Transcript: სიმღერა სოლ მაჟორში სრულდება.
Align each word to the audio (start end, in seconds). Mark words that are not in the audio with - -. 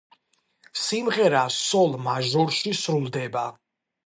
სიმღერა 0.83 1.43
სოლ 1.57 1.93
მაჟორში 2.07 2.75
სრულდება. 2.83 3.49